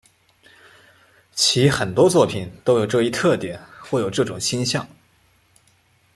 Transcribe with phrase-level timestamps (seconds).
[1.31, 4.87] 其很多作品都有这一特点或有这种倾向。